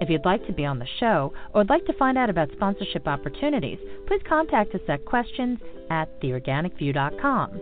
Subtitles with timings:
[0.00, 2.50] If you'd like to be on the show or would like to find out about
[2.52, 5.58] sponsorship opportunities, please contact us at questions
[5.90, 7.60] at theorganicview.com.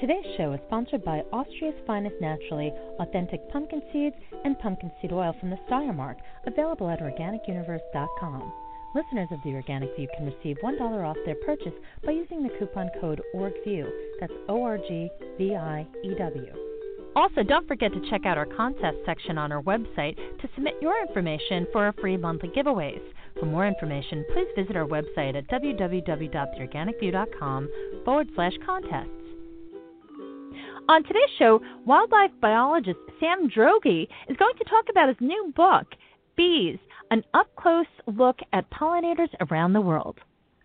[0.00, 5.34] Today's show is sponsored by Austria's finest naturally authentic pumpkin seeds and pumpkin seed oil
[5.40, 8.52] from the Steiermark, available at organicuniverse.com.
[8.94, 11.72] Listeners of the Organic View can receive $1 off their purchase
[12.04, 13.90] by using the coupon code ORGVIEW.
[14.20, 16.75] That's O R G V I E W.
[17.16, 21.00] Also, don't forget to check out our contest section on our website to submit your
[21.00, 23.00] information for our free monthly giveaways.
[23.40, 27.70] For more information, please visit our website at www.theorganicview.com
[28.04, 29.08] forward slash contests.
[30.90, 35.86] On today's show, wildlife biologist Sam Droege is going to talk about his new book,
[36.36, 36.76] Bees
[37.10, 40.18] An Up Close Look at Pollinators Around the World.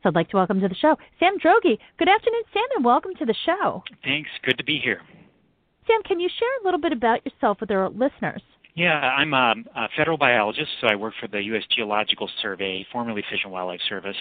[0.04, 1.78] So I'd like to welcome to the show Sam Droege.
[1.98, 3.84] Good afternoon, Sam, and welcome to the show.
[4.04, 4.30] Thanks.
[4.44, 5.00] Good to be here.
[5.88, 8.42] Sam, can you share a little bit about yourself with our listeners?
[8.76, 11.64] Yeah, I'm a, a federal biologist, so I work for the U.S.
[11.76, 14.16] Geological Survey, formerly Fish and Wildlife Service.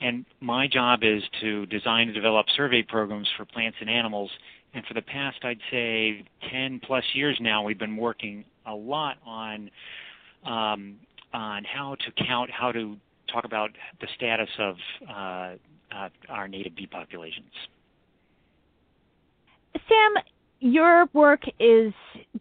[0.00, 4.30] And my job is to design and develop survey programs for plants and animals
[4.74, 9.16] and for the past, I'd say, 10 plus years now, we've been working a lot
[9.24, 9.70] on
[10.44, 10.96] um,
[11.32, 12.96] on how to count, how to
[13.32, 14.76] talk about the status of
[15.08, 15.54] uh,
[15.94, 17.50] uh, our native bee populations.
[19.74, 20.22] Sam,
[20.64, 21.92] your work is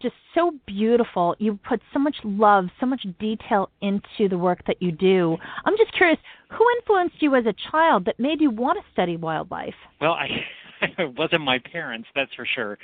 [0.01, 1.35] just so beautiful.
[1.39, 5.35] You put so much love, so much detail into the work that you do.
[5.65, 6.17] I'm just curious,
[6.49, 9.75] who influenced you as a child that made you want to study wildlife?
[9.99, 10.27] Well, I
[10.97, 12.77] it wasn't my parents, that's for sure.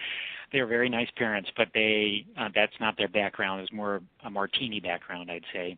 [0.52, 3.60] They were very nice parents, but they uh, that's not their background.
[3.60, 5.78] It was more a martini background, I'd say.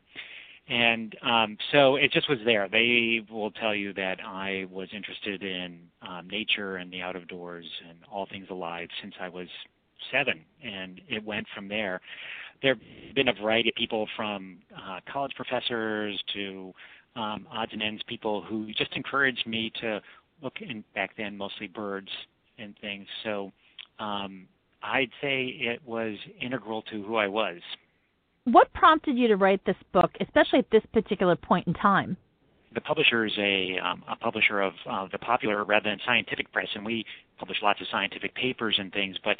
[0.71, 2.69] And um, so it just was there.
[2.69, 7.27] They will tell you that I was interested in um, nature and the out of
[7.27, 9.47] doors and all things alive since I was
[10.13, 11.99] seven, and it went from there.
[12.61, 16.73] There have been a variety of people from uh, college professors to
[17.17, 19.99] um, odds and ends people who just encouraged me to
[20.41, 22.07] look in back then mostly birds
[22.57, 23.07] and things.
[23.25, 23.51] So
[23.99, 24.47] um,
[24.81, 27.59] I'd say it was integral to who I was.
[28.45, 32.17] What prompted you to write this book, especially at this particular point in time?
[32.73, 36.67] The publisher is a, um, a publisher of uh, the popular rather than scientific press,
[36.73, 37.05] and we
[37.37, 39.17] publish lots of scientific papers and things.
[39.23, 39.37] But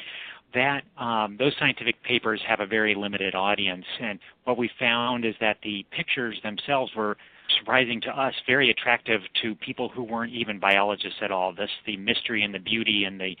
[0.54, 5.34] that um, those scientific papers have a very limited audience, and what we found is
[5.40, 7.16] that the pictures themselves were
[7.58, 11.52] surprising to us, very attractive to people who weren't even biologists at all.
[11.52, 13.36] This the mystery and the beauty and the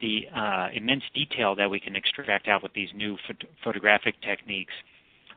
[0.00, 4.72] the uh, immense detail that we can extract out with these new phot- photographic techniques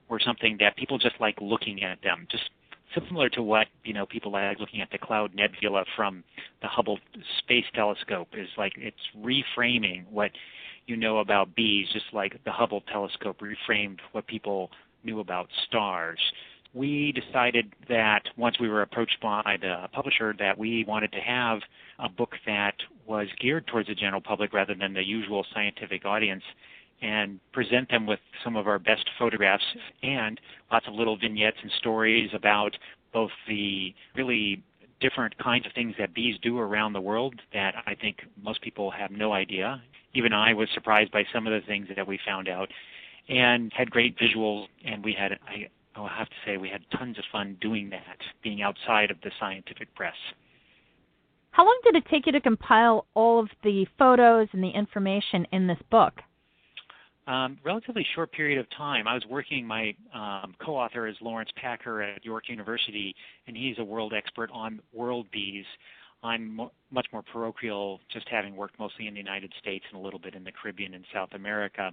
[0.10, 2.28] were something that people just like looking at them.
[2.30, 2.50] Just
[2.94, 6.24] similar to what you know people like looking at the cloud nebula from
[6.62, 7.00] the Hubble
[7.40, 10.32] Space Telescope is like it's reframing what
[10.86, 14.70] you know about bees, just like the Hubble telescope reframed what people
[15.04, 16.20] knew about stars
[16.74, 21.60] we decided that once we were approached by the publisher that we wanted to have
[22.00, 22.74] a book that
[23.06, 26.44] was geared towards the general public rather than the usual scientific audience
[27.04, 29.64] and present them with some of our best photographs
[30.02, 30.40] and
[30.72, 32.76] lots of little vignettes and stories about
[33.12, 34.64] both the really
[35.02, 38.90] different kinds of things that bees do around the world that I think most people
[38.90, 39.82] have no idea.
[40.14, 42.70] Even I was surprised by some of the things that we found out
[43.28, 47.18] and had great visuals and we had I, I'll have to say we had tons
[47.18, 50.16] of fun doing that, being outside of the scientific press.
[51.52, 55.46] How long did it take you to compile all of the photos and the information
[55.52, 56.22] in this book?
[57.26, 59.08] Um, relatively short period of time.
[59.08, 59.66] I was working.
[59.66, 63.16] My um, co-author is Laurence Packer at York University,
[63.48, 65.64] and he's a world expert on world bees.
[66.22, 70.04] I'm mo- much more parochial, just having worked mostly in the United States and a
[70.04, 71.92] little bit in the Caribbean and South America.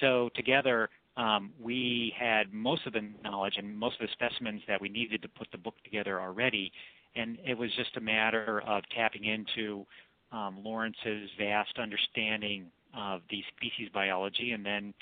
[0.00, 4.78] So together, um, we had most of the knowledge and most of the specimens that
[4.78, 6.70] we needed to put the book together already,
[7.16, 9.86] and it was just a matter of tapping into
[10.32, 14.94] um, Laurence's vast understanding of the species biology, and then,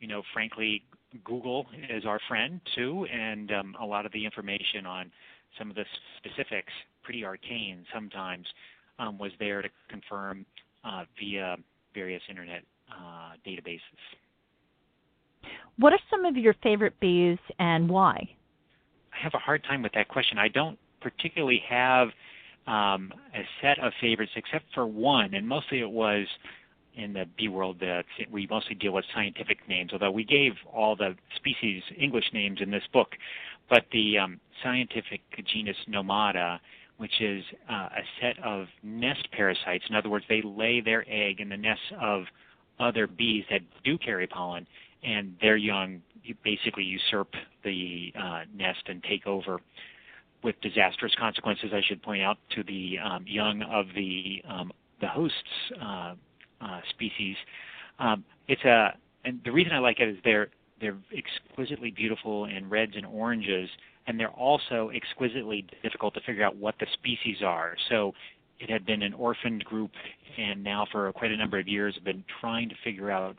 [0.00, 0.82] you know, frankly,
[1.24, 5.10] Google is our friend too, and um, a lot of the information on
[5.58, 5.84] some of the
[6.18, 6.72] specifics,
[7.02, 8.46] pretty arcane sometimes,
[8.98, 10.46] um, was there to confirm
[10.84, 11.56] uh, via
[11.94, 13.80] various internet uh, databases.
[15.78, 18.28] What are some of your favorite bees and why?
[19.12, 20.38] I have a hard time with that question.
[20.38, 22.08] I don't particularly have
[22.66, 26.26] um, a set of favorites except for one, and mostly it was
[26.94, 30.96] in the bee world that we mostly deal with scientific names, although we gave all
[30.96, 33.08] the species English names in this book.
[33.70, 36.58] But the um, scientific genus Nomada,
[36.98, 41.40] which is uh, a set of nest parasites, in other words, they lay their egg
[41.40, 42.24] in the nests of
[42.78, 44.66] other bees that do carry pollen,
[45.02, 46.02] and their young
[46.44, 47.28] basically usurp
[47.64, 49.60] the uh, nest and take over
[50.42, 55.08] with disastrous consequences, I should point out, to the um, young of the um, the
[55.08, 55.34] host's
[55.80, 56.14] uh,
[56.62, 57.36] uh, species.
[57.98, 58.94] Um, it's a
[59.24, 60.48] and the reason I like it is they're
[60.80, 63.68] they're exquisitely beautiful in reds and oranges,
[64.06, 67.76] and they're also exquisitely difficult to figure out what the species are.
[67.88, 68.14] So
[68.58, 69.92] it had been an orphaned group,
[70.38, 73.36] and now for quite a number of years have been trying to figure out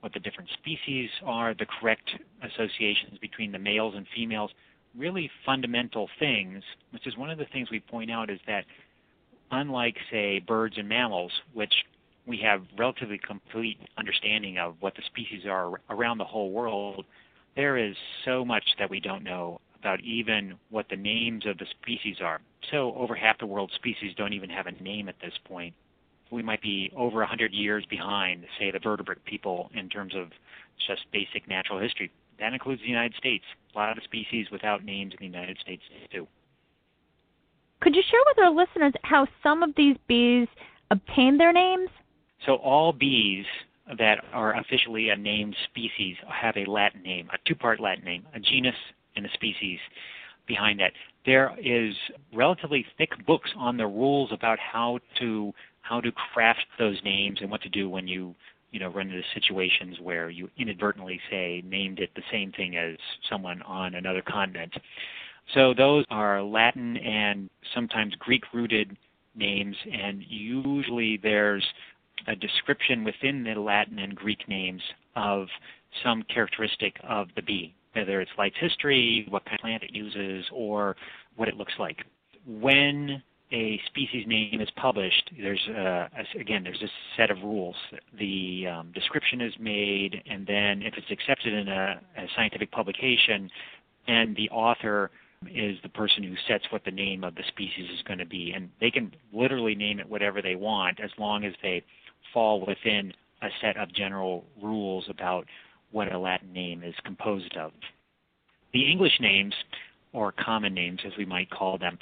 [0.00, 2.10] what the different species are, the correct
[2.42, 4.50] associations between the males and females,
[4.96, 8.64] really fundamental things, which is one of the things we point out is that
[9.50, 11.72] unlike, say, birds and mammals, which
[12.26, 17.04] we have relatively complete understanding of what the species are around the whole world,
[17.54, 17.94] there is
[18.24, 22.40] so much that we don't know about even what the names of the species are.
[22.70, 25.74] So over half the world's species don't even have a name at this point.
[26.32, 30.30] We might be over 100 years behind, say, the vertebrate people in terms of
[30.88, 32.10] just basic natural history.
[32.40, 33.44] That includes the United States.
[33.74, 35.82] A lot of species without names in the United States
[36.12, 36.26] too.
[37.80, 40.48] Could you share with our listeners how some of these bees
[40.90, 41.88] obtain their names?
[42.44, 43.46] So all bees
[43.98, 48.40] that are officially a named species have a Latin name, a two-part Latin name, a
[48.40, 48.74] genus
[49.14, 49.78] and a species
[50.46, 50.92] behind that.
[51.24, 51.94] There is
[52.32, 55.52] relatively thick books on the rules about how to
[55.82, 58.34] how to craft those names and what to do when you
[58.72, 62.96] you know run into situations where you inadvertently say named it the same thing as
[63.30, 64.72] someone on another continent.
[65.54, 68.96] So those are Latin and sometimes Greek rooted
[69.36, 71.64] names and usually there's
[72.26, 74.82] a description within the Latin and Greek names
[75.14, 75.48] of
[76.04, 80.44] some characteristic of the bee, whether it's life history, what kind of plant it uses,
[80.52, 80.96] or
[81.36, 81.98] what it looks like.
[82.46, 83.22] When
[83.52, 86.08] a species name is published, there's a,
[86.38, 87.76] again there's a set of rules.
[88.18, 93.48] The um, description is made, and then if it's accepted in a, a scientific publication,
[94.08, 95.10] and the author
[95.48, 98.52] is the person who sets what the name of the species is going to be,
[98.54, 101.84] and they can literally name it whatever they want as long as they
[102.32, 103.12] fall within
[103.42, 105.46] a set of general rules about
[105.92, 107.72] what a Latin name is composed of.
[108.72, 109.54] The English names,
[110.12, 111.98] or common names as we might call them,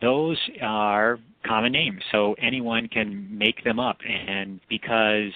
[0.00, 3.98] those are common names, so anyone can make them up.
[4.06, 5.32] And because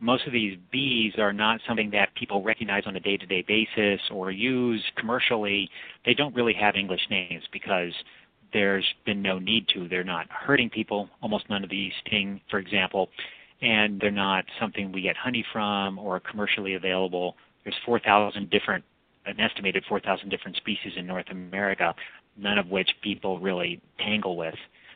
[0.00, 3.44] most of these bees are not something that people recognize on a day to day
[3.46, 5.70] basis or use commercially,
[6.04, 7.92] they don't really have English names because
[8.52, 9.88] there's been no need to.
[9.88, 11.08] They're not hurting people.
[11.22, 13.08] Almost none of these sting, for example,
[13.62, 17.36] and they're not something we get honey from or commercially available.
[17.64, 18.84] There's 4,000 different,
[19.24, 21.94] an estimated 4,000 different species in North America
[22.36, 24.54] none of which people really tangle with.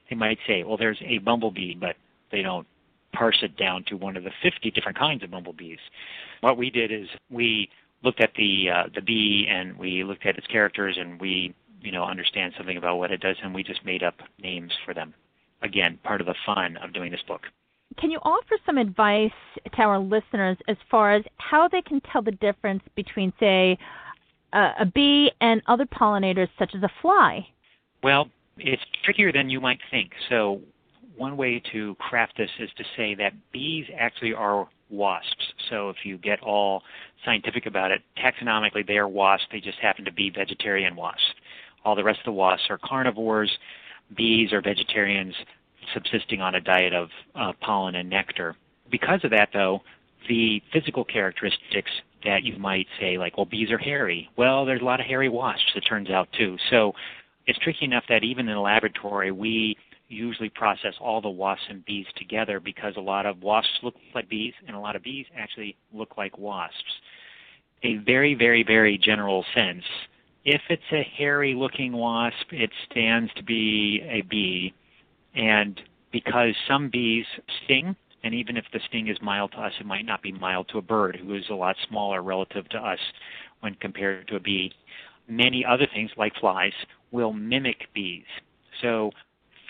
[0.09, 1.97] They might say, well, there's a bumblebee, but
[2.31, 2.67] they don't
[3.13, 5.79] parse it down to one of the 50 different kinds of bumblebees.
[6.41, 7.69] What we did is we
[8.03, 11.93] looked at the uh, the bee and we looked at its characters and we you
[11.93, 15.15] know understand something about what it does and we just made up names for them.
[15.63, 17.43] Again, part of the fun of doing this book.
[17.99, 19.31] Can you offer some advice
[19.75, 23.79] to our listeners as far as how they can tell the difference between, say,
[24.53, 27.47] a bee and other pollinators such as a fly?
[28.03, 30.11] Well, it's trickier than you might think.
[30.29, 30.61] So,
[31.17, 35.53] one way to craft this is to say that bees actually are wasps.
[35.71, 36.83] So, if you get all
[37.25, 41.23] scientific about it, taxonomically they are wasps, they just happen to be vegetarian wasps.
[41.85, 43.51] All the rest of the wasps are carnivores.
[44.17, 45.35] Bees are vegetarians
[45.95, 48.57] subsisting on a diet of uh, pollen and nectar.
[48.91, 49.81] Because of that, though,
[50.29, 51.91] the physical characteristics
[52.25, 54.29] that you might say, like, well, bees are hairy.
[54.37, 56.57] Well, there's a lot of hairy wasps, it turns out, too.
[56.71, 56.93] So
[57.47, 59.77] it's tricky enough that even in a laboratory, we
[60.09, 64.29] usually process all the wasps and bees together because a lot of wasps look like
[64.29, 66.75] bees and a lot of bees actually look like wasps.
[67.83, 69.85] A very, very, very general sense.
[70.45, 74.75] If it's a hairy looking wasp, it stands to be a bee.
[75.37, 75.81] And
[76.13, 77.27] because some bees
[77.65, 80.69] sting, and even if the sting is mild to us, it might not be mild
[80.69, 82.99] to a bird who is a lot smaller relative to us
[83.61, 84.73] when compared to a bee.
[85.29, 86.73] Many other things, like flies,
[87.11, 88.25] will mimic bees.
[88.81, 89.11] So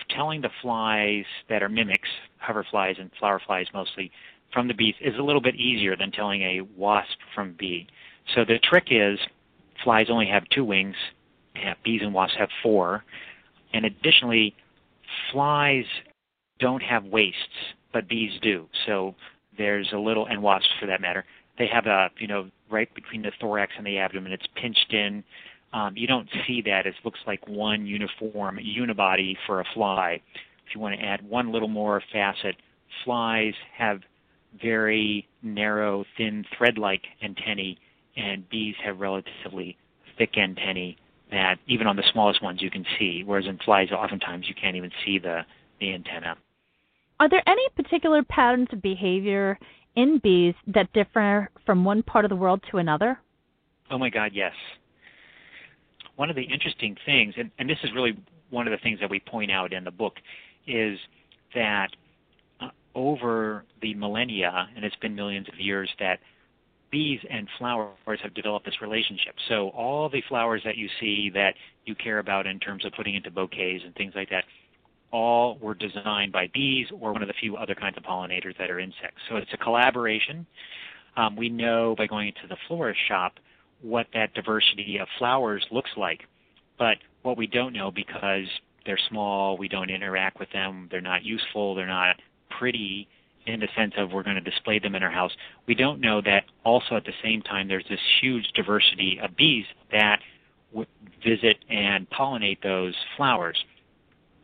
[0.09, 2.09] telling the flies that are mimics,
[2.39, 4.11] hoverflies and flower flies mostly,
[4.53, 7.89] from the bees is a little bit easier than telling a wasp from bee.
[8.35, 9.19] So the trick is
[9.83, 10.97] flies only have two wings,
[11.85, 13.05] bees and wasps have four,
[13.73, 14.55] and additionally,
[15.33, 15.85] flies
[16.59, 17.39] don't have waists,
[17.93, 18.67] but bees do.
[18.87, 19.15] So
[19.59, 21.25] there's a little, and wasps for that matter,
[21.59, 25.23] they have a, you know, right between the thorax and the abdomen, it's pinched in.
[25.73, 26.87] Um, you don't see that.
[26.87, 30.21] It looks like one uniform unibody for a fly.
[30.67, 32.57] If you want to add one little more facet,
[33.05, 34.01] flies have
[34.61, 37.79] very narrow, thin, thread-like antennae,
[38.17, 39.77] and bees have relatively
[40.17, 40.97] thick antennae
[41.31, 44.77] that even on the smallest ones you can see, whereas in flies oftentimes you can't
[44.77, 45.41] even see the,
[45.81, 46.37] the antenna.
[47.19, 49.59] Are there any particular patterns of behavior
[49.97, 53.19] in bees that differ from one part of the world to another?
[53.91, 54.53] Oh my God, yes.
[56.17, 58.17] One of the interesting things, and, and this is really
[58.51, 60.15] one of the things that we point out in the book,
[60.67, 60.99] is
[61.55, 61.89] that
[62.61, 66.21] uh, over the millennia, and it's been millions of years, that
[66.91, 69.35] bees and flowers have developed this relationship.
[69.49, 73.15] So all the flowers that you see that you care about in terms of putting
[73.15, 74.45] into bouquets and things like that,
[75.13, 78.71] all were designed by bees or one of the few other kinds of pollinators that
[78.71, 79.21] are insects.
[79.29, 80.47] So it's a collaboration.
[81.17, 83.35] Um, we know by going into the florist shop
[83.83, 86.23] what that diversity of flowers looks like.
[86.79, 88.47] But what we don't know because
[88.85, 92.17] they're small, we don't interact with them, they're not useful, they're not
[92.59, 93.09] pretty
[93.47, 95.33] in the sense of we're going to display them in our house.
[95.67, 99.65] We don't know that also at the same time there's this huge diversity of bees
[99.93, 100.19] that
[100.73, 100.89] w-
[101.25, 103.57] visit and pollinate those flowers.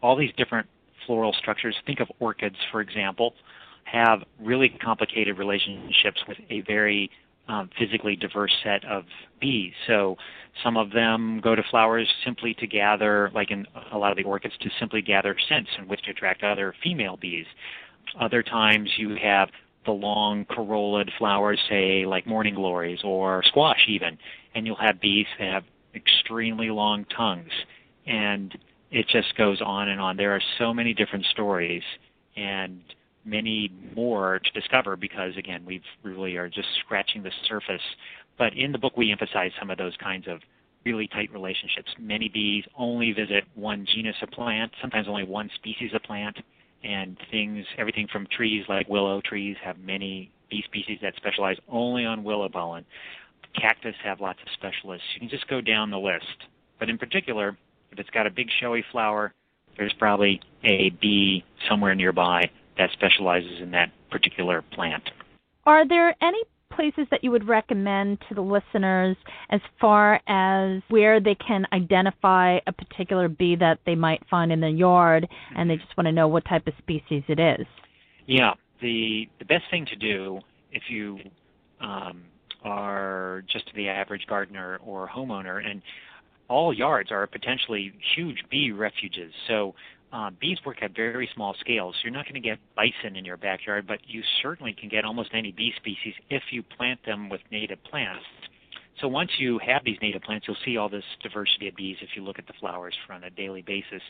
[0.03, 0.69] All these different
[1.05, 3.35] floral structures, think of orchids for example,
[3.85, 7.11] have really complicated relationships with a very
[7.49, 9.03] um, physically diverse set of
[9.41, 9.73] bees.
[9.89, 10.17] So
[10.63, 14.23] some of them go to flowers simply to gather, like in a lot of the
[14.23, 17.47] orchids, to simply gather scents in which to attract other female bees.
[18.21, 19.49] Other times you have
[19.85, 24.19] the long corollid flowers, say like morning glories or squash even,
[24.55, 27.51] and you'll have bees that have extremely long tongues.
[28.07, 28.57] And
[28.91, 30.17] it just goes on and on.
[30.17, 31.83] There are so many different stories,
[32.37, 32.83] and
[33.25, 37.83] many more to discover because again we really are just scratching the surface
[38.39, 40.41] but in the book we emphasize some of those kinds of
[40.85, 45.91] really tight relationships many bees only visit one genus of plant sometimes only one species
[45.95, 46.37] of plant
[46.85, 52.05] and things everything from trees like willow trees have many bee species that specialize only
[52.05, 52.85] on willow pollen.
[53.61, 55.07] Cactus have lots of specialists.
[55.15, 56.47] You can just go down the list.
[56.79, 57.57] But in particular
[57.91, 59.33] if it's got a big showy flower
[59.77, 65.11] there's probably a bee somewhere nearby that specializes in that particular plant.
[65.65, 66.43] Are there any
[66.75, 69.17] places that you would recommend to the listeners
[69.51, 74.61] as far as where they can identify a particular bee that they might find in
[74.61, 77.67] their yard and they just want to know what type of species it is?
[78.27, 81.19] Yeah, the the best thing to do if you
[81.81, 82.23] um,
[82.65, 85.83] are just the average gardener or homeowner, and
[86.49, 89.33] all yards are potentially huge bee refuges.
[89.49, 89.75] So
[90.13, 91.95] uh, bees work at very small scales.
[92.05, 95.31] You're not going to get bison in your backyard, but you certainly can get almost
[95.33, 98.25] any bee species if you plant them with native plants.
[99.01, 102.11] So once you have these native plants, you'll see all this diversity of bees if
[102.15, 104.03] you look at the flowers on a daily basis.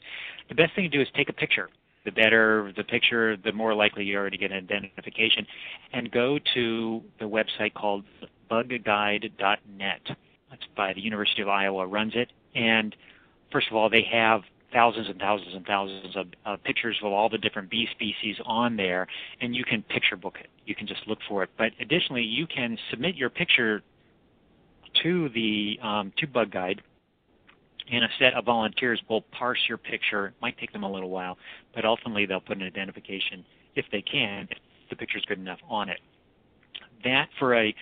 [0.49, 1.71] The best thing to do is take a picture.
[2.05, 5.47] The better the picture, the more likely you are to get an identification.
[5.93, 8.05] And go to the website called
[8.51, 10.01] bugguide.net.
[10.51, 12.33] That's by the University of Iowa runs it.
[12.57, 12.95] And
[13.53, 14.43] first of all, they have
[14.73, 18.77] thousands and thousands and thousands of uh, pictures of all the different bee species on
[18.77, 19.07] there,
[19.41, 20.49] and you can picture book it.
[20.67, 21.51] You can just look for it.
[21.59, 23.83] But additionally, you can submit your picture
[25.03, 26.83] to the um, to Bug Guide,
[27.91, 30.29] and a set of volunteers will parse your picture.
[30.29, 31.39] It might take them a little while,
[31.75, 34.59] but ultimately they'll put an identification, if they can, if
[34.91, 36.01] the picture's good enough, on it.
[37.05, 37.75] That for a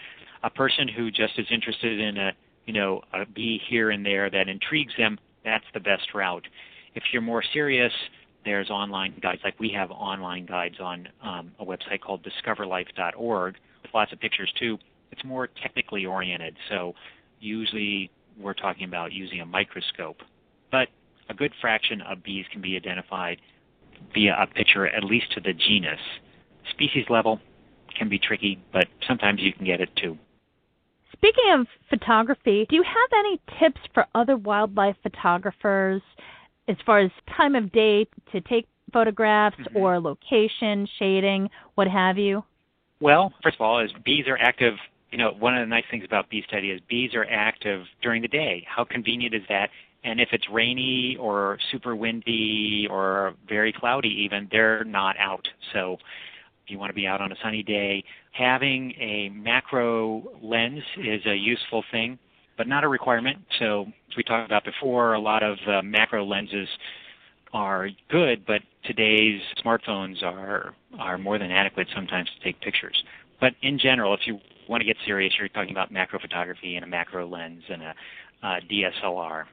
[0.43, 2.33] a person who just is interested in a
[2.67, 6.47] you know a bee here and there that intrigues them, that's the best route.
[6.95, 7.93] If you're more serious,
[8.45, 9.41] there's online guides.
[9.45, 14.53] Like we have online guides on um, a website called discoverlife.org with lots of pictures
[14.59, 14.79] too.
[15.13, 16.95] It's more technically oriented, so
[17.41, 20.19] usually we're talking about using a microscope.
[20.71, 20.89] But
[21.29, 23.39] a good fraction of bees can be identified
[24.15, 26.01] via a picture, at least to the genus.
[26.71, 27.41] Species level
[27.99, 30.17] can be tricky, but sometimes you can get it too.
[31.13, 36.01] Speaking of photography, do you have any tips for other wildlife photographers
[36.71, 39.77] as far as time of day to take photographs mm-hmm.
[39.77, 42.45] or location, shading, what have you?
[43.01, 44.75] Well, first of all, is bees are active.
[45.11, 48.23] You know, one of the nice things about bee study is bees are active during
[48.23, 48.65] the day.
[48.69, 49.71] How convenient is that?
[50.05, 55.47] And if it's rainy or super windy or very cloudy, even they're not out.
[55.73, 55.99] So
[56.65, 58.05] if you want to be out on a sunny day.
[58.33, 62.19] Having a macro lens is a useful thing,
[62.61, 63.39] but not a requirement.
[63.59, 66.69] So, as we talked about before, a lot of macro lenses
[67.55, 73.03] are good, but today's smartphones are are more than adequate sometimes to take pictures.
[73.41, 76.85] But in general, if you want to get serious, you're talking about macro photography and
[76.85, 77.95] a macro lens and a,
[78.43, 79.45] a DSLR.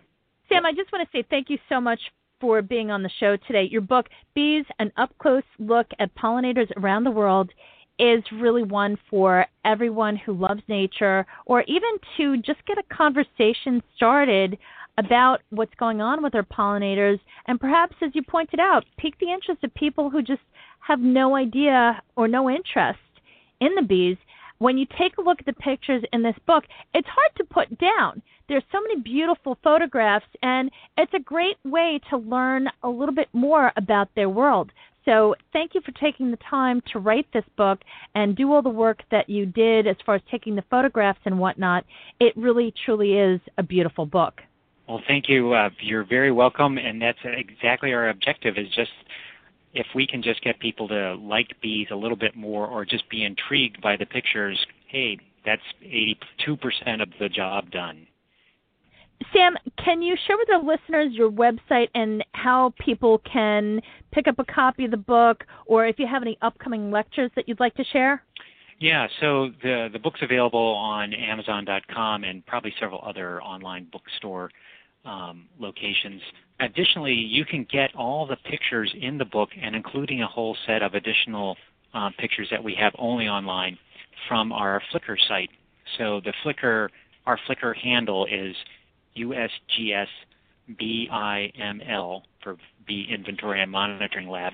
[0.50, 2.02] Sam, I just want to say thank you so much
[2.42, 3.70] for being on the show today.
[3.72, 7.52] Your book, Bees, an up close look at pollinators around the world,
[8.00, 13.82] is really one for everyone who loves nature or even to just get a conversation
[13.96, 14.58] started
[14.98, 19.32] about what's going on with our pollinators and perhaps, as you pointed out, pique the
[19.32, 20.42] interest of people who just
[20.80, 23.00] have no idea or no interest
[23.60, 24.18] in the bees.
[24.60, 26.64] When you take a look at the pictures in this book,
[26.94, 28.22] it's hard to put down.
[28.50, 33.28] There's so many beautiful photographs, and it's a great way to learn a little bit
[33.34, 34.72] more about their world.
[35.08, 37.80] So, thank you for taking the time to write this book
[38.14, 41.40] and do all the work that you did as far as taking the photographs and
[41.40, 41.86] whatnot.
[42.20, 44.42] It really, truly is a beautiful book.
[44.88, 45.54] Well, thank you.
[45.54, 48.58] Uh, you're very welcome, and that's exactly our objective.
[48.58, 48.92] Is just
[49.74, 53.10] if we can just get people to like bees a little bit more, or just
[53.10, 54.60] be intrigued by the pictures.
[54.88, 58.08] Hey, that's 82% of the job done.
[59.34, 63.82] Sam, can you share with our listeners your website and how people can
[64.12, 67.48] pick up a copy of the book, or if you have any upcoming lectures that
[67.48, 68.24] you'd like to share?
[68.80, 74.52] Yeah, so the the book's available on Amazon.com and probably several other online bookstore
[75.04, 76.22] um, locations.
[76.60, 80.84] Additionally, you can get all the pictures in the book and including a whole set
[80.84, 81.56] of additional
[81.94, 83.78] uh, pictures that we have only online
[84.28, 85.50] from our Flickr site.
[85.98, 86.90] So the Flickr,
[87.26, 88.56] our Flickr handle is
[89.20, 90.08] USGS
[90.80, 94.54] BIML for Bee Inventory and Monitoring Lab.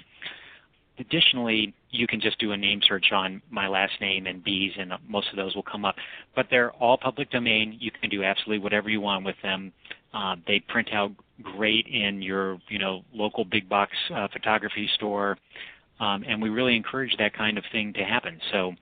[1.00, 4.94] Additionally, you can just do a name search on my last name and bees, and
[5.08, 5.96] most of those will come up.
[6.36, 7.78] But they're all public domain.
[7.80, 9.74] You can do absolutely whatever you want with them.
[10.14, 15.38] Uh, they print out great in your, you know, local big box uh, photography store,
[16.00, 18.40] um, and we really encourage that kind of thing to happen.
[18.52, 18.74] So.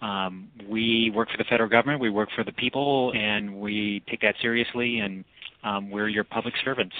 [0.00, 4.20] Um, we work for the federal government, we work for the people, and we take
[4.20, 5.24] that seriously, and
[5.64, 6.94] um, we're your public servants.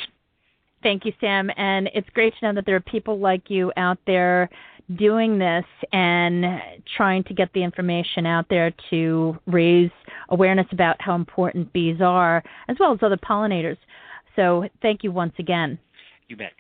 [0.83, 1.51] Thank you, Sam.
[1.57, 4.49] And it's great to know that there are people like you out there
[4.97, 6.45] doing this and
[6.97, 9.91] trying to get the information out there to raise
[10.31, 13.77] awareness about how important bees are, as well as other pollinators.
[14.35, 15.79] So thank you once again.
[16.29, 16.53] You bet.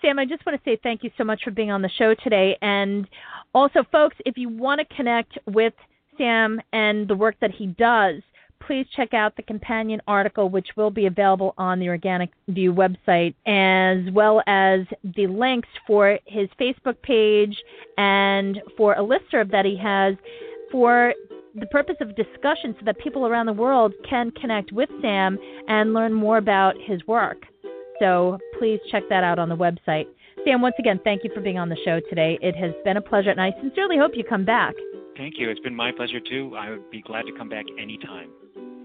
[0.00, 2.14] Sam, I just want to say thank you so much for being on the show
[2.14, 2.56] today.
[2.60, 3.06] And
[3.54, 5.72] also, folks, if you want to connect with
[6.18, 8.22] Sam and the work that he does,
[8.66, 13.34] please check out the companion article, which will be available on the Organic View website,
[13.46, 14.80] as well as
[15.16, 17.56] the links for his Facebook page
[17.98, 20.14] and for a listserv that he has
[20.70, 21.12] for
[21.54, 25.94] the purpose of discussion so that people around the world can connect with Sam and
[25.94, 27.42] learn more about his work.
[28.00, 30.06] So please check that out on the website.
[30.44, 32.38] Sam, once again, thank you for being on the show today.
[32.42, 34.74] It has been a pleasure, and I sincerely hope you come back.
[35.16, 35.48] Thank you.
[35.48, 36.54] It's been my pleasure, too.
[36.56, 38.30] I would be glad to come back anytime.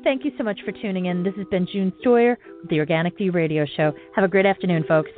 [0.04, 1.24] Thank you so much for tuning in.
[1.24, 3.94] This has been June Stoyer with the Organic View Radio Show.
[4.16, 5.10] Have a great afternoon, folks.